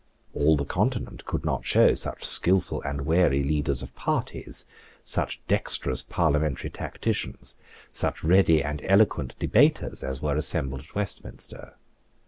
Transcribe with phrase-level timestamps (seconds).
[0.33, 4.65] All the Continent could not show such skilful and wary leaders of parties,
[5.03, 7.55] such dexterous parliamentary tacticians,
[7.91, 11.75] such ready and eloquent debaters, as were assembled at Westminister.